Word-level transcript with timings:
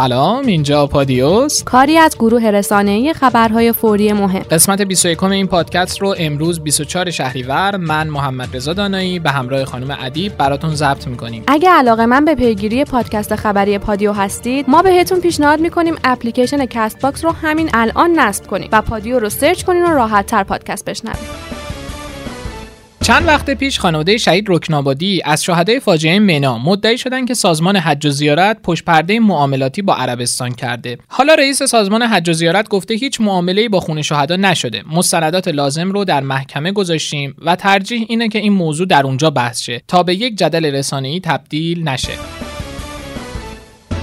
سلام 0.00 0.46
اینجا 0.46 0.86
پادیوس. 0.86 1.64
کاری 1.64 1.96
از 1.96 2.16
گروه 2.16 2.50
رسانه‌ای 2.50 3.14
خبرهای 3.14 3.72
فوری 3.72 4.12
مهم. 4.12 4.42
قسمت 4.42 4.82
21 4.82 5.24
این 5.24 5.46
پادکست 5.46 6.02
رو 6.02 6.14
امروز 6.18 6.60
24 6.60 7.10
شهریور 7.10 7.76
من 7.76 8.08
محمد 8.08 8.56
رضا 8.56 8.72
دانایی 8.72 9.18
به 9.18 9.30
همراه 9.30 9.64
خانم 9.64 9.98
ادیب 10.00 10.36
براتون 10.36 10.74
ضبط 10.74 11.06
می‌کنیم. 11.06 11.44
اگه 11.46 11.70
علاقه 11.70 12.06
من 12.06 12.24
به 12.24 12.34
پیگیری 12.34 12.84
پادکست 12.84 13.36
خبری 13.36 13.78
پادیو 13.78 14.12
هستید 14.12 14.70
ما 14.70 14.82
بهتون 14.82 15.20
پیشنهاد 15.20 15.60
می‌کنیم 15.60 15.94
اپلیکیشن 16.04 16.66
CastBox 16.66 17.24
رو 17.24 17.30
همین 17.30 17.70
الان 17.74 18.18
نصب 18.18 18.46
کنید 18.46 18.68
و 18.72 18.82
پادیو 18.82 19.18
رو 19.18 19.28
search 19.28 19.64
کنین 19.64 19.82
و 19.82 19.88
راحت 19.88 20.26
تر 20.26 20.42
پادکست 20.42 20.84
بشنوید. 20.84 21.49
چند 23.10 23.26
وقت 23.26 23.50
پیش 23.50 23.78
خانواده 23.78 24.16
شهید 24.16 24.44
رکنابادی 24.48 25.22
از 25.24 25.44
شهدای 25.44 25.80
فاجعه 25.80 26.18
منا 26.18 26.58
مدعی 26.58 26.98
شدند 26.98 27.28
که 27.28 27.34
سازمان 27.34 27.76
حج 27.76 28.06
و 28.06 28.10
زیارت 28.10 28.62
پشت 28.62 28.84
پرده 28.84 29.20
معاملاتی 29.20 29.82
با 29.82 29.94
عربستان 29.94 30.54
کرده. 30.54 30.98
حالا 31.08 31.34
رئیس 31.34 31.62
سازمان 31.62 32.02
حج 32.02 32.28
و 32.28 32.32
زیارت 32.32 32.68
گفته 32.68 32.94
هیچ 32.94 33.20
معامله‌ای 33.20 33.68
با 33.68 33.80
خون 33.80 34.02
شهدا 34.02 34.36
نشده. 34.36 34.82
مستندات 34.92 35.48
لازم 35.48 35.92
رو 35.92 36.04
در 36.04 36.20
محکمه 36.20 36.72
گذاشتیم 36.72 37.34
و 37.44 37.56
ترجیح 37.56 38.06
اینه 38.08 38.28
که 38.28 38.38
این 38.38 38.52
موضوع 38.52 38.86
در 38.86 39.02
اونجا 39.06 39.30
بحث 39.30 39.60
شه 39.62 39.82
تا 39.88 40.02
به 40.02 40.14
یک 40.14 40.36
جدل 40.36 40.64
رسانه‌ای 40.74 41.20
تبدیل 41.20 41.88
نشه. 41.88 42.12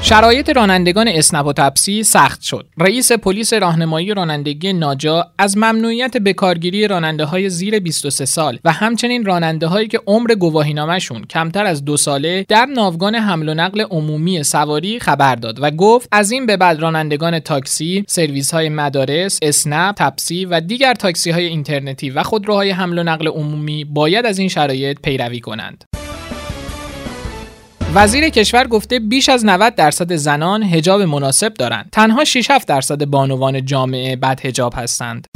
شرایط 0.01 0.49
رانندگان 0.49 1.07
اسنپ 1.07 1.45
و 1.45 1.53
تپسی 1.53 2.03
سخت 2.03 2.41
شد. 2.41 2.65
رئیس 2.77 3.11
پلیس 3.11 3.53
راهنمایی 3.53 4.13
رانندگی 4.13 4.73
ناجا 4.73 5.27
از 5.37 5.57
ممنوعیت 5.57 6.17
بکارگیری 6.17 6.87
راننده 6.87 7.25
های 7.25 7.49
زیر 7.49 7.79
23 7.79 8.25
سال 8.25 8.59
و 8.65 8.71
همچنین 8.71 9.25
راننده 9.25 9.67
هایی 9.67 9.87
که 9.87 9.99
عمر 10.07 10.35
گواهینامهشون 10.35 11.23
کمتر 11.23 11.65
از 11.65 11.85
دو 11.85 11.97
ساله 11.97 12.45
در 12.47 12.65
ناوگان 12.65 13.15
حمل 13.15 13.49
و 13.49 13.53
نقل 13.53 13.81
عمومی 13.81 14.43
سواری 14.43 14.99
خبر 14.99 15.35
داد 15.35 15.63
و 15.63 15.71
گفت 15.71 16.09
از 16.11 16.31
این 16.31 16.45
به 16.45 16.57
بعد 16.57 16.79
رانندگان 16.79 17.39
تاکسی، 17.39 18.03
سرویس 18.07 18.53
های 18.53 18.69
مدارس، 18.69 19.39
اسنپ، 19.41 19.95
تپسی 19.95 20.45
و 20.45 20.61
دیگر 20.61 20.93
تاکسی 20.93 21.31
های 21.31 21.45
اینترنتی 21.45 22.09
و 22.09 22.23
خودروهای 22.23 22.69
حمل 22.69 22.99
و 22.99 23.03
نقل 23.03 23.27
عمومی 23.27 23.83
باید 23.83 24.25
از 24.25 24.39
این 24.39 24.49
شرایط 24.49 24.99
پیروی 25.01 25.39
کنند. 25.39 25.83
وزیر 27.99 28.29
کشور 28.29 28.67
گفته 28.67 28.99
بیش 28.99 29.29
از 29.29 29.45
90 29.45 29.75
درصد 29.75 30.15
زنان 30.15 30.63
هجاب 30.63 31.01
مناسب 31.01 31.53
دارند. 31.53 31.89
تنها 31.91 32.25
6 32.25 32.51
7 32.51 32.67
درصد 32.67 33.05
بانوان 33.05 33.65
جامعه 33.65 34.15
بد 34.15 34.45
هجاب 34.45 34.73
هستند. 34.75 35.27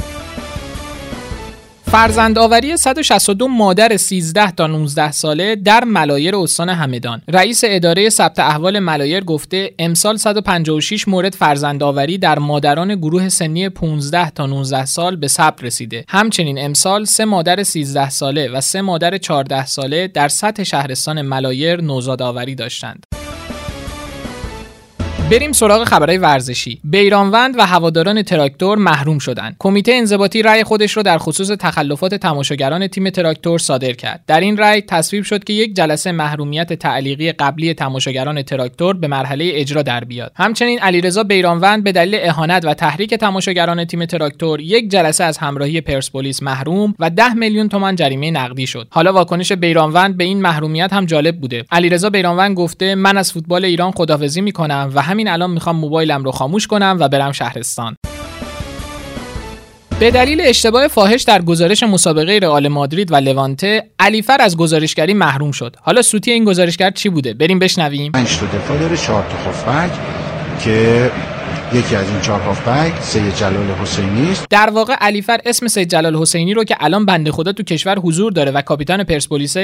فرزندآوری 1.92 2.76
162 2.76 3.48
مادر 3.48 3.96
13 3.96 4.50
تا 4.50 4.66
19 4.66 5.12
ساله 5.12 5.56
در 5.56 5.84
ملایر 5.84 6.36
استان 6.36 6.68
همدان. 6.68 7.22
رئیس 7.28 7.62
اداره 7.66 8.08
ثبت 8.08 8.38
احوال 8.38 8.78
ملایر 8.78 9.24
گفته 9.24 9.74
امسال 9.78 10.16
156 10.16 11.08
مورد 11.08 11.34
فرزندآوری 11.34 12.18
در 12.18 12.38
مادران 12.38 12.94
گروه 12.94 13.28
سنی 13.28 13.68
15 13.68 14.30
تا 14.30 14.46
19 14.46 14.84
سال 14.84 15.16
به 15.16 15.28
ثبت 15.28 15.64
رسیده. 15.64 16.04
همچنین 16.08 16.64
امسال 16.64 17.04
سه 17.04 17.24
مادر 17.24 17.62
13 17.62 18.10
ساله 18.10 18.48
و 18.48 18.60
سه 18.60 18.80
مادر 18.80 19.18
14 19.18 19.66
ساله 19.66 20.08
در 20.08 20.28
سطح 20.28 20.62
شهرستان 20.62 21.22
ملایر 21.22 21.80
نوزاد 21.80 22.22
آوری 22.22 22.54
داشتند. 22.54 23.06
بریم 25.32 25.52
سراغ 25.52 25.84
خبرهای 25.84 26.18
ورزشی. 26.18 26.80
بیرانوند 26.84 27.58
و 27.58 27.66
هواداران 27.66 28.22
تراکتور 28.22 28.78
محروم 28.78 29.18
شدند. 29.18 29.56
کمیته 29.58 29.92
انضباطی 29.92 30.42
رأی 30.42 30.64
خودش 30.64 30.92
رو 30.92 31.02
در 31.02 31.18
خصوص 31.18 31.48
تخلفات 31.48 32.14
تماشاگران 32.14 32.86
تیم 32.86 33.10
تراکتور 33.10 33.58
صادر 33.58 33.92
کرد. 33.92 34.24
در 34.26 34.40
این 34.40 34.56
رأی 34.56 34.80
تصویب 34.80 35.24
شد 35.24 35.44
که 35.44 35.52
یک 35.52 35.76
جلسه 35.76 36.12
محرومیت 36.12 36.72
تعلیقی 36.72 37.32
قبلی 37.32 37.74
تماشاگران 37.74 38.42
تراکتور 38.42 38.96
به 38.96 39.06
مرحله 39.06 39.50
اجرا 39.52 39.82
در 39.82 40.04
بیاد. 40.04 40.32
همچنین 40.36 40.78
علیرضا 40.78 41.22
بیرانوند 41.22 41.84
به 41.84 41.92
دلیل 41.92 42.18
اهانت 42.22 42.64
و 42.64 42.74
تحریک 42.74 43.14
تماشاگران 43.14 43.84
تیم 43.84 44.04
تراکتور 44.04 44.60
یک 44.60 44.90
جلسه 44.90 45.24
از 45.24 45.38
همراهی 45.38 45.80
پرسپولیس 45.80 46.42
محروم 46.42 46.94
و 46.98 47.10
10 47.10 47.34
میلیون 47.34 47.68
تومان 47.68 47.96
جریمه 47.96 48.30
نقدی 48.30 48.66
شد. 48.66 48.86
حالا 48.90 49.12
واکنش 49.12 49.52
بیرانوند 49.52 50.16
به 50.16 50.24
این 50.24 50.42
محرومیت 50.42 50.92
هم 50.92 51.06
جالب 51.06 51.40
بوده. 51.40 51.64
علیرضا 51.70 52.10
بیرانوند 52.10 52.56
گفته 52.56 52.94
من 52.94 53.16
از 53.18 53.32
فوتبال 53.32 53.64
ایران 53.64 53.90
خداحافظی 53.90 54.40
می‌کنم 54.40 54.90
و 54.94 55.02
الان 55.28 55.50
می‌خوام 55.50 55.76
موبایلم 55.76 56.24
رو 56.24 56.30
خاموش 56.30 56.66
کنم 56.66 56.96
و 57.00 57.08
برم 57.08 57.32
شهرستان. 57.32 57.96
به 60.00 60.10
دلیل 60.10 60.40
اشتباه 60.40 60.88
فاحش 60.88 61.22
در 61.22 61.42
گزارش 61.42 61.82
مسابقه 61.82 62.38
رئال 62.42 62.68
مادرید 62.68 63.12
و 63.12 63.16
لوانته 63.16 63.84
علیفر 63.98 64.36
از 64.40 64.56
گزارشگری 64.56 65.14
محروم 65.14 65.52
شد. 65.52 65.76
حالا 65.80 66.02
سوتی 66.02 66.30
این 66.30 66.44
گزارشگر 66.44 66.90
چی 66.90 67.08
بوده؟ 67.08 67.34
بریم 67.34 67.58
بشنویم. 67.58 68.12
پنج 68.12 68.36
تا 68.36 68.46
دفاع 68.46 68.78
داره 68.78 68.96
چهار 68.96 69.22
تا 69.22 69.88
که 70.64 71.10
یکی 71.74 71.96
از 71.96 72.08
این 72.10 72.20
چهار 72.20 72.40
هافبک 72.40 73.02
سید 73.02 73.36
جلال 73.36 73.66
حسینی 73.82 74.30
است. 74.32 74.46
در 74.50 74.70
واقع 74.70 74.94
علیفر 74.94 75.40
اسم 75.44 75.68
سید 75.68 75.90
جلال 75.90 76.16
حسینی 76.16 76.54
رو 76.54 76.64
که 76.64 76.76
الان 76.80 77.06
بنده 77.06 77.32
خدا 77.32 77.52
تو 77.52 77.62
کشور 77.62 77.98
حضور 77.98 78.32
داره 78.32 78.50
و 78.50 78.62
کاپیتان 78.62 79.04
پرسپولیس 79.04 79.56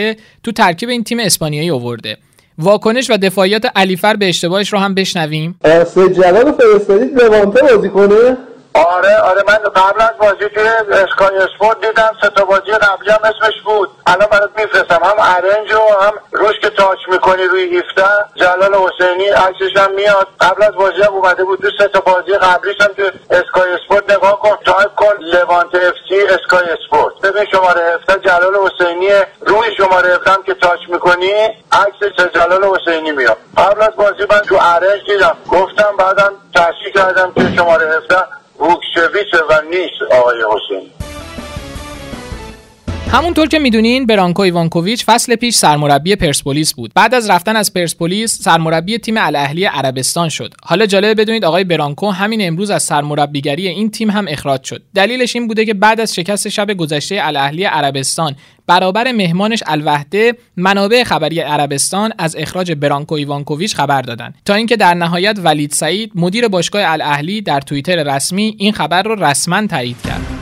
تو 0.43 0.53
ترکیب 0.53 0.89
این 0.89 1.05
تیم 1.05 1.19
اسپانیایی 1.21 1.71
آورده. 1.71 2.17
واکنش 2.59 3.11
و 3.11 3.17
دفاعیات 3.17 3.63
علیفر 3.77 4.17
به 4.17 4.29
اشتباهش 4.29 4.73
رو 4.73 4.79
هم 4.79 4.95
بشنویم. 4.95 5.61
سید 5.95 6.13
جلال 6.13 6.53
فرستادید 6.53 7.23
لوانته 7.23 7.63
بازی 7.63 7.89
کنه؟ 7.89 8.37
آره 8.75 9.17
آره 9.17 9.43
من 9.49 9.59
قبل 9.77 10.01
از 10.01 10.11
بازی 10.21 10.49
توی 10.55 10.69
Sky 10.93 11.37
Sport 11.37 11.87
دیدم 11.87 12.11
سه 12.23 12.29
تا 12.37 12.45
بازی 12.45 12.73
قبلی 12.73 13.11
هم 13.11 13.19
اسمش 13.25 13.55
بود. 13.65 13.89
الان 14.07 14.29
برات 14.31 14.51
میفرستم 14.59 15.01
هم 15.05 15.15
ارنج 15.19 15.73
و 15.73 16.05
هم 16.05 16.13
روش 16.33 16.61
که 16.63 16.71
touch 16.71 16.99
می‌کنی 17.11 17.45
روی 17.45 17.63
17 17.63 18.05
جلال 18.35 18.75
حسینی 18.75 19.29
عکسش 19.29 19.77
هم 19.77 19.95
میاد. 19.95 20.29
قبل 20.41 20.63
از 20.63 20.75
بازی 20.75 21.03
هم 21.03 21.15
اومده 21.15 21.45
بود 21.45 21.59
تو 21.61 21.69
سه 21.79 21.89
تا 21.89 22.01
بازی 22.01 22.33
قبلیش 22.33 22.81
هم 22.81 22.91
تو 22.97 23.03
Sky 23.31 23.73
Sport 23.73 24.11
نگاه 24.17 24.41
کن. 24.41 24.57
تایپ 24.65 24.95
کن. 24.95 25.08
Levante 25.21 25.75
FC 25.75 25.95
Sky 26.09 26.69
Sport 26.69 27.21
ببین 27.23 27.45
شماره 27.51 27.99
17 28.09 28.29
جلال 28.29 28.57
حسینی 28.57 29.09
روی 29.41 29.75
شماره 29.77 30.15
17 30.15 30.31
هم 30.31 30.43
که 30.43 30.55
تاچ 30.55 30.81
می‌کنی 30.89 31.33
عکس 31.73 32.21
جلال 32.35 32.65
حسینی 32.65 33.13
میاد. 33.13 33.37
قبل 33.57 33.83
از 33.83 33.97
بازی 33.97 34.27
من 34.31 34.41
تو 34.41 34.59
ارنج 34.61 35.01
دیدم. 35.07 35.37
گفتم 35.51 35.97
بعدم 35.99 36.33
تحصیل 36.55 36.93
کردم 36.95 37.33
که 37.33 37.57
شماره 37.57 37.97
17 37.97 38.17
ووکشویچ 38.59 39.35
و 39.49 39.63
نیست 39.71 40.13
آقای 40.13 40.37
حسین 40.37 40.91
همونطور 43.13 43.49
که 43.49 43.59
می‌دونین 43.59 44.07
برانکو 44.07 44.43
ایوانکوویچ 44.43 45.05
فصل 45.05 45.37
پیش 45.37 45.55
سرمربی 45.55 46.17
پرسپولیس 46.17 46.75
بود. 46.75 46.93
بعد 46.95 47.15
از 47.15 47.31
رفتن 47.31 47.57
از 47.57 47.75
پرسپولیس 47.75 48.43
سرمربی 48.43 48.99
تیم 48.99 49.15
الاهلی 49.19 49.65
عربستان 49.65 50.29
شد. 50.29 50.55
حالا 50.65 50.87
جالب 50.87 51.21
بدونید 51.21 51.45
آقای 51.45 51.65
برانکو 51.65 52.11
همین 52.11 52.47
امروز 52.49 52.71
از 52.71 52.83
سرمربیگری 52.83 53.69
این 53.69 53.91
تیم 53.91 54.11
هم 54.11 54.27
اخراج 54.29 54.65
شد. 54.65 54.83
دلیلش 54.95 55.37
این 55.37 55.49
بوده 55.49 55.65
که 55.65 55.75
بعد 55.75 56.01
از 56.01 56.15
شکست 56.15 56.49
شب 56.49 56.75
گذشته 56.75 57.19
الاهلی 57.23 57.65
عربستان 57.65 58.37
برابر 58.67 59.13
مهمانش 59.13 59.63
الوحده 59.67 60.35
منابع 60.57 61.05
خبری 61.05 61.41
عربستان 61.41 62.13
از 62.19 62.37
اخراج 62.39 62.73
برانکو 62.73 63.15
ایوانکوویچ 63.15 63.75
خبر 63.75 64.03
دادند 64.03 64.35
تا 64.45 64.55
اینکه 64.55 64.77
در 64.77 64.95
نهایت 64.95 65.39
ولید 65.45 65.71
سعید 65.71 66.13
مدیر 66.15 66.49
باشگاه 66.49 66.83
الاهلی 66.85 67.41
در 67.41 67.61
توییتر 67.61 68.17
رسمی 68.17 68.57
این 68.59 68.73
خبر 68.73 69.03
رو 69.03 69.25
رسما 69.25 69.67
تایید 69.67 69.97
کرد. 70.03 70.38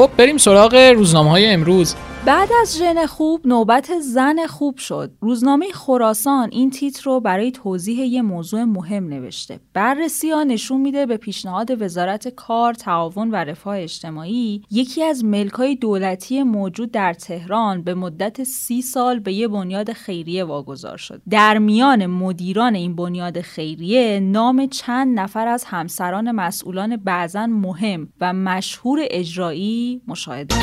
خب 0.00 0.10
بریم 0.16 0.36
سراغ 0.36 0.74
روزنامه 0.74 1.30
های 1.30 1.46
امروز. 1.46 1.94
بعد 2.26 2.48
از 2.62 2.78
ژن 2.78 3.06
خوب 3.06 3.46
نوبت 3.46 3.98
زن 4.00 4.46
خوب 4.46 4.76
شد. 4.76 5.10
روزنامه 5.20 5.72
خراسان 5.72 6.48
این 6.52 6.70
تیتر 6.70 7.02
رو 7.04 7.20
برای 7.20 7.50
توضیح 7.50 8.06
یه 8.06 8.22
موضوع 8.22 8.64
مهم 8.64 9.08
نوشته. 9.08 9.60
بررسی 9.74 10.30
ها 10.30 10.42
نشون 10.42 10.80
میده 10.80 11.06
به 11.06 11.16
پیشنهاد 11.16 11.82
وزارت 11.82 12.28
کار، 12.28 12.74
تعاون 12.74 13.30
و 13.30 13.36
رفاه 13.36 13.78
اجتماعی 13.78 14.62
یکی 14.70 15.02
از 15.02 15.24
ملکای 15.24 15.76
دولتی 15.76 16.42
موجود 16.42 16.90
در 16.90 17.14
تهران 17.14 17.82
به 17.82 17.94
مدت 17.94 18.44
سی 18.44 18.82
سال 18.82 19.18
به 19.18 19.32
یه 19.32 19.48
بنیاد 19.48 19.92
خیریه 19.92 20.44
واگذار 20.44 20.96
شد. 20.96 21.22
در 21.30 21.58
میان 21.58 22.06
مدیران 22.06 22.74
این 22.74 22.96
بنیاد 22.96 23.40
خیریه 23.40 24.20
نام 24.20 24.66
چند 24.66 25.20
نفر 25.20 25.46
از 25.46 25.64
همسران 25.64 26.30
مسئولان 26.30 26.96
بعضا 26.96 27.46
مهم 27.46 28.08
و 28.20 28.32
مشهور 28.32 28.98
اجرایی 29.10 30.02
مشاهده 30.08 30.54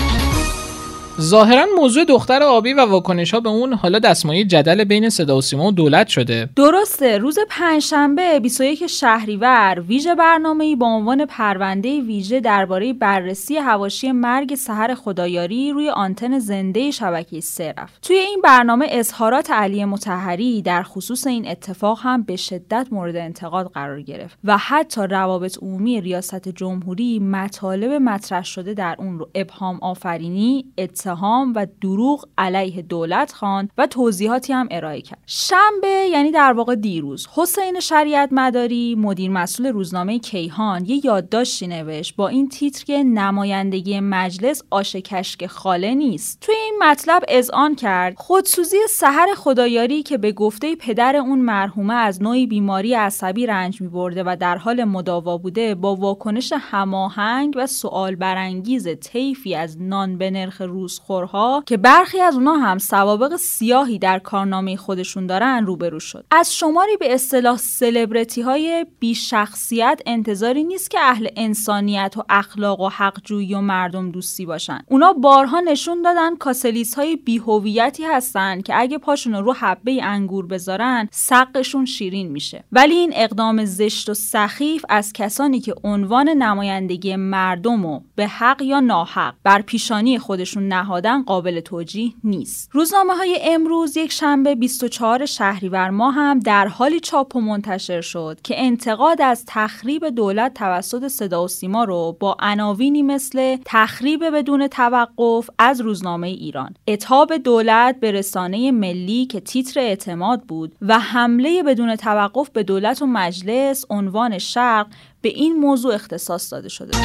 ظاهرا 1.21 1.65
موضوع 1.75 2.03
دختر 2.03 2.43
آبی 2.43 2.73
و 2.73 2.85
واکنش 2.85 3.33
ها 3.33 3.39
به 3.39 3.49
اون 3.49 3.73
حالا 3.73 3.99
دستمایه 3.99 4.45
جدل 4.45 4.83
بین 4.83 5.09
صدا 5.09 5.37
و 5.37 5.41
سیما 5.41 5.67
و 5.67 5.71
دولت 5.71 6.07
شده. 6.07 6.49
درسته. 6.55 7.17
روز 7.17 7.39
پنجشنبه 7.49 8.39
21 8.39 8.87
شهریور 8.87 9.83
ویژه 9.87 10.15
برنامه‌ای 10.15 10.75
با 10.75 10.85
عنوان 10.85 11.25
پرونده 11.25 12.01
ویژه 12.01 12.39
درباره 12.39 12.93
بررسی 12.93 13.57
هواشی 13.57 14.11
مرگ 14.11 14.55
سحر 14.55 14.93
خدایاری 14.93 15.71
روی 15.71 15.89
آنتن 15.89 16.39
زنده 16.39 16.91
شبکه 16.91 17.39
سه 17.39 17.73
رفت. 17.77 18.01
توی 18.01 18.15
این 18.15 18.41
برنامه 18.43 18.87
اظهارات 18.89 19.51
علی 19.51 19.85
متحری 19.85 20.61
در 20.61 20.83
خصوص 20.83 21.27
این 21.27 21.47
اتفاق 21.47 21.99
هم 22.01 22.23
به 22.23 22.35
شدت 22.35 22.87
مورد 22.91 23.15
انتقاد 23.15 23.71
قرار 23.73 24.01
گرفت 24.01 24.37
و 24.43 24.57
حتی 24.57 25.01
روابط 25.01 25.57
عمومی 25.61 26.01
ریاست 26.01 26.49
جمهوری 26.49 27.19
مطالب 27.19 27.91
مطرح 27.91 28.43
شده 28.43 28.73
در 28.73 28.95
اون 28.99 29.19
رو 29.19 29.29
ابهام 29.35 29.79
آفرینی 29.81 30.65
اتهام 31.07 31.53
و 31.55 31.67
دروغ 31.81 32.25
علیه 32.37 32.81
دولت 32.81 33.33
خان 33.33 33.69
و 33.77 33.87
توضیحاتی 33.87 34.53
هم 34.53 34.67
ارائه 34.71 35.01
کرد. 35.01 35.19
شنبه 35.25 35.87
یعنی 36.11 36.31
در 36.31 36.53
واقع 36.53 36.75
دیروز 36.75 37.27
حسین 37.33 37.79
شریعت 37.79 38.29
مداری 38.31 38.95
مدیر 38.95 39.31
مسئول 39.31 39.67
روزنامه 39.67 40.19
کیهان 40.19 40.85
یه 40.85 41.05
یادداشتی 41.05 41.67
نوشت 41.67 42.15
با 42.15 42.27
این 42.27 42.49
تیتر 42.49 42.83
که 42.83 43.03
نمایندگی 43.03 43.99
مجلس 43.99 44.61
آش 44.69 44.95
کشک 44.95 45.45
خاله 45.45 45.93
نیست. 45.93 46.39
توی 46.41 46.55
این 46.55 46.79
مطلب 46.83 47.23
اذعان 47.27 47.75
کرد 47.75 48.13
خودسوزی 48.17 48.77
سحر 48.89 49.27
خدایاری 49.37 50.03
که 50.03 50.17
به 50.17 50.31
گفته 50.31 50.75
پدر 50.75 51.15
اون 51.15 51.39
مرحومه 51.39 51.93
از 51.93 52.21
نوعی 52.21 52.47
بیماری 52.47 52.93
عصبی 52.93 53.45
رنج 53.45 53.81
می 53.81 53.87
برده 53.87 54.23
و 54.25 54.37
در 54.39 54.57
حال 54.57 54.83
مداوا 54.83 55.37
بوده 55.37 55.75
با 55.75 55.95
واکنش 55.95 56.53
هماهنگ 56.59 57.53
و 57.57 57.67
سوال 57.67 58.15
برانگیز 58.15 58.87
طیفی 58.87 59.55
از 59.55 59.81
نان 59.81 60.17
به 60.17 60.31
نرخ 60.31 60.61
روزخورها 60.97 61.63
که 61.65 61.77
برخی 61.77 62.21
از 62.21 62.35
اونا 62.35 62.53
هم 62.53 62.77
سوابق 62.77 63.35
سیاهی 63.35 63.99
در 63.99 64.19
کارنامه 64.19 64.75
خودشون 64.75 65.27
دارن 65.27 65.65
روبرو 65.65 65.99
شد. 65.99 66.25
از 66.31 66.55
شماری 66.55 66.97
به 66.97 67.13
اصطلاح 67.13 67.57
سلبریتی 67.57 68.41
های 68.41 68.85
بی 68.99 69.15
شخصیت 69.15 70.01
انتظاری 70.05 70.63
نیست 70.63 70.91
که 70.91 70.99
اهل 70.99 71.27
انسانیت 71.35 72.13
و 72.17 72.23
اخلاق 72.29 72.79
و 72.79 72.89
حقجویی 72.89 73.53
و 73.53 73.61
مردم 73.61 74.11
دوستی 74.11 74.45
باشن. 74.45 74.79
اونا 74.87 75.13
بارها 75.13 75.59
نشون 75.59 76.01
دادن 76.01 76.35
کاسلیس 76.35 76.95
های 76.95 77.15
بی 77.15 77.37
هویتی 77.37 78.03
هستن 78.03 78.61
که 78.61 78.79
اگه 78.79 78.97
پاشون 78.97 79.33
رو 79.33 79.53
حبه 79.53 80.03
انگور 80.03 80.47
بذارن 80.47 81.09
سقشون 81.11 81.85
شیرین 81.85 82.31
میشه. 82.31 82.63
ولی 82.71 82.95
این 82.95 83.11
اقدام 83.15 83.65
زشت 83.65 84.09
و 84.09 84.13
سخیف 84.13 84.85
از 84.89 85.13
کسانی 85.13 85.59
که 85.59 85.73
عنوان 85.83 86.29
نمایندگی 86.29 87.15
مردم 87.15 87.85
و 87.85 87.99
به 88.15 88.27
حق 88.27 88.61
یا 88.61 88.79
ناحق 88.79 89.33
بر 89.43 89.61
پیشانی 89.61 90.19
خودشون 90.19 90.73
نهادن 90.87 91.23
قابل 91.23 91.59
توجیه 91.59 92.13
نیست. 92.23 92.69
روزنامه 92.73 93.13
های 93.13 93.39
امروز 93.41 93.97
یک 93.97 94.11
شنبه 94.11 94.55
24 94.55 95.25
شهریور 95.25 95.89
ماه 95.89 96.13
هم 96.13 96.39
در 96.39 96.67
حالی 96.67 96.99
چاپ 96.99 97.35
و 97.35 97.41
منتشر 97.41 98.01
شد 98.01 98.39
که 98.43 98.55
انتقاد 98.57 99.21
از 99.21 99.43
تخریب 99.47 100.09
دولت 100.09 100.53
توسط 100.53 101.07
صدا 101.07 101.43
و 101.43 101.47
سیما 101.47 101.83
رو 101.83 102.17
با 102.19 102.37
عناوینی 102.39 103.03
مثل 103.03 103.57
تخریب 103.65 104.29
بدون 104.29 104.67
توقف 104.67 105.49
از 105.59 105.81
روزنامه 105.81 106.27
ایران 106.27 106.73
اتاب 106.87 107.37
دولت 107.37 107.99
به 107.99 108.11
رسانه 108.11 108.71
ملی 108.71 109.25
که 109.25 109.39
تیتر 109.39 109.79
اعتماد 109.79 110.41
بود 110.41 110.75
و 110.81 110.99
حمله 110.99 111.63
بدون 111.63 111.95
توقف 111.95 112.49
به 112.49 112.63
دولت 112.63 113.01
و 113.01 113.05
مجلس 113.05 113.85
عنوان 113.89 114.37
شرق 114.37 114.87
به 115.21 115.29
این 115.29 115.55
موضوع 115.55 115.93
اختصاص 115.93 116.53
داده 116.53 116.69
شده. 116.69 116.97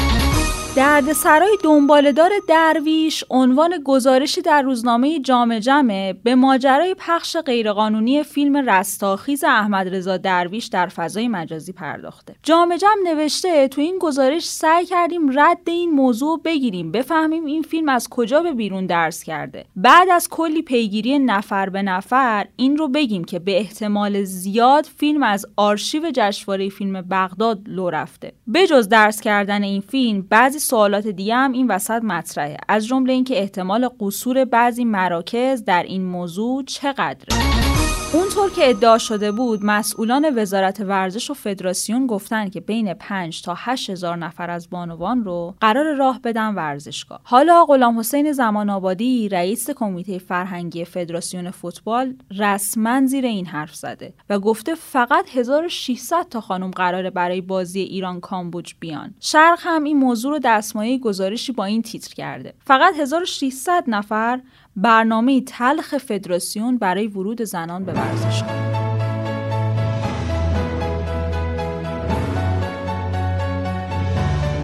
دردسرای 0.76 1.58
دنبالدار 1.64 2.30
درویش 2.48 3.24
عنوان 3.30 3.82
گزارشی 3.84 4.42
در 4.42 4.62
روزنامه 4.62 5.20
جامع 5.20 5.58
جمع 5.58 6.12
به 6.12 6.34
ماجرای 6.34 6.94
پخش 6.98 7.36
غیرقانونی 7.36 8.22
فیلم 8.22 8.70
رستاخیز 8.70 9.44
احمد 9.44 9.94
رضا 9.94 10.16
درویش 10.16 10.66
در 10.66 10.86
فضای 10.86 11.28
مجازی 11.28 11.72
پرداخته. 11.72 12.34
جامع 12.42 12.76
جمع 12.76 13.14
نوشته 13.14 13.68
تو 13.68 13.80
این 13.80 13.98
گزارش 14.00 14.44
سعی 14.44 14.86
کردیم 14.86 15.38
رد 15.40 15.58
این 15.66 15.90
موضوع 15.90 16.40
بگیریم 16.44 16.92
بفهمیم 16.92 17.44
این 17.44 17.62
فیلم 17.62 17.88
از 17.88 18.08
کجا 18.08 18.42
به 18.42 18.52
بیرون 18.52 18.86
درس 18.86 19.22
کرده. 19.22 19.64
بعد 19.76 20.08
از 20.08 20.28
کلی 20.28 20.62
پیگیری 20.62 21.18
نفر 21.18 21.68
به 21.68 21.82
نفر 21.82 22.46
این 22.56 22.76
رو 22.76 22.88
بگیم 22.88 23.24
که 23.24 23.38
به 23.38 23.58
احتمال 23.58 24.24
زیاد 24.24 24.84
فیلم 24.98 25.22
از 25.22 25.46
آرشیو 25.56 26.10
جشنواره 26.14 26.68
فیلم 26.68 27.02
بغداد 27.02 27.60
لو 27.66 27.90
رفته. 27.90 28.32
بجز 28.54 28.88
درس 28.88 29.20
کردن 29.20 29.62
این 29.62 29.80
فیلم 29.80 30.26
بعضی 30.30 30.61
سوالات 30.62 31.06
دیگه 31.06 31.34
هم 31.34 31.52
این 31.52 31.66
وسط 31.66 32.02
مطرحه. 32.02 32.56
از 32.68 32.86
جمله 32.86 33.12
اینکه 33.12 33.38
احتمال 33.38 33.88
قصور 34.00 34.44
بعضی 34.44 34.84
مراکز 34.84 35.64
در 35.64 35.82
این 35.82 36.04
موضوع 36.04 36.64
چقدره؟ 36.64 37.71
اونطور 38.14 38.50
که 38.50 38.70
ادعا 38.70 38.98
شده 38.98 39.32
بود 39.32 39.64
مسئولان 39.64 40.38
وزارت 40.38 40.80
ورزش 40.80 41.30
و 41.30 41.34
فدراسیون 41.34 42.06
گفتن 42.06 42.48
که 42.48 42.60
بین 42.60 42.94
5 42.94 43.42
تا 43.42 43.54
8 43.56 43.90
هزار 43.90 44.16
نفر 44.16 44.50
از 44.50 44.70
بانوان 44.70 45.24
رو 45.24 45.54
قرار 45.60 45.94
راه 45.94 46.20
بدن 46.24 46.54
ورزشگاه. 46.54 47.20
حالا 47.24 47.64
غلام 47.64 47.98
حسین 47.98 48.32
زمان 48.32 48.70
آبادی 48.70 49.28
رئیس 49.28 49.70
کمیته 49.70 50.18
فرهنگی 50.18 50.84
فدراسیون 50.84 51.50
فوتبال 51.50 52.14
رسما 52.38 53.06
زیر 53.06 53.24
این 53.24 53.46
حرف 53.46 53.74
زده 53.74 54.14
و 54.30 54.38
گفته 54.38 54.74
فقط 54.74 55.36
1600 55.36 56.28
تا 56.30 56.40
خانم 56.40 56.70
قراره 56.70 57.10
برای 57.10 57.40
بازی 57.40 57.80
ایران 57.80 58.20
کامبوج 58.20 58.74
بیان. 58.80 59.14
شرق 59.20 59.58
هم 59.62 59.84
این 59.84 59.96
موضوع 59.96 60.32
رو 60.32 60.38
دستمایه 60.44 60.98
گزارشی 60.98 61.52
با 61.52 61.64
این 61.64 61.82
تیتر 61.82 62.14
کرده. 62.14 62.54
فقط 62.64 62.94
1600 62.98 63.84
نفر 63.86 64.40
برنامه 64.76 65.40
تلخ 65.40 65.98
فدراسیون 65.98 66.78
برای 66.78 67.06
ورود 67.06 67.42
زنان 67.42 67.84
به 67.84 67.92
ورزشگاه 67.92 68.72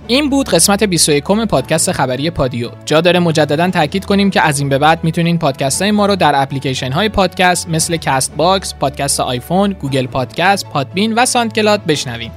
این 0.06 0.30
بود 0.30 0.48
قسمت 0.48 0.84
21 0.84 1.24
پادکست 1.24 1.92
خبری 1.92 2.30
پادیو 2.30 2.70
جا 2.84 3.00
داره 3.00 3.18
مجددا 3.18 3.70
تاکید 3.70 4.04
کنیم 4.04 4.30
که 4.30 4.40
از 4.40 4.58
این 4.58 4.68
به 4.68 4.78
بعد 4.78 5.04
می‌تونین 5.04 5.38
پادکست 5.38 5.82
های 5.82 5.90
ما 5.90 6.06
رو 6.06 6.16
در 6.16 6.42
اپلیکیشن 6.42 6.92
های 6.92 7.08
پادکست 7.08 7.68
مثل 7.68 7.96
CastBox، 7.96 8.74
پادکست 8.74 9.20
آیفون، 9.20 9.72
Google 9.72 10.06
Podcast، 10.06 10.66
Podbean 10.66 11.14
و 11.14 11.26
SoundCloud 11.26 11.84
بشنوین. 11.86 12.30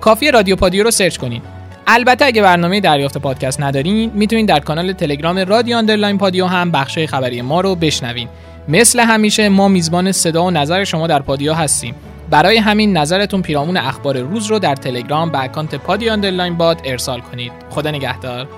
کافیه 0.00 0.30
رادیو 0.30 0.56
پادیو 0.56 0.84
رو 0.84 0.90
search 0.90 1.16
کنین. 1.16 1.42
البته 1.86 2.24
اگه 2.24 2.42
برنامه 2.42 2.80
دریافت 2.80 3.18
پادکست 3.18 3.60
ندارین 3.60 4.10
می‌تونین 4.14 4.46
در 4.46 4.58
کانال 4.58 4.92
تلگرام 4.92 5.38
رادیو 5.38 5.76
underline 5.76 6.18
پادیو 6.18 6.46
هم 6.46 6.70
بخشای 6.70 7.06
خبری 7.06 7.42
ما 7.42 7.60
رو 7.60 7.74
بشنوین. 7.74 8.28
مثل 8.68 9.00
همیشه 9.00 9.48
ما 9.48 9.68
میزبان 9.68 10.12
صدا 10.12 10.44
و 10.44 10.50
نظر 10.50 10.84
شما 10.84 11.06
در 11.06 11.22
پادیو 11.22 11.54
هستیم. 11.54 11.94
برای 12.30 12.56
همین 12.56 12.96
نظرتون 12.96 13.42
پیرامون 13.42 13.76
اخبار 13.76 14.18
روز 14.18 14.46
رو 14.46 14.58
در 14.58 14.74
تلگرام 14.74 15.30
به 15.30 15.42
اکانت 15.42 15.74
پادیو 15.74 16.12
underline 16.12 16.56
bot 16.56 16.80
ارسال 16.84 17.20
کنید. 17.20 17.52
خدا 17.70 17.90
نگهدار. 17.90 18.48